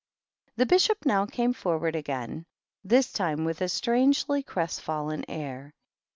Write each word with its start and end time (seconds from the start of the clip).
The 0.55 0.65
Bishop 0.65 1.05
now 1.05 1.27
came 1.27 1.53
forward 1.53 1.95
again, 1.95 2.47
th 2.89 3.13
time 3.13 3.45
with 3.45 3.61
a 3.61 3.69
strangely 3.69 4.41
crestfallen 4.41 5.25
air. 5.29 5.75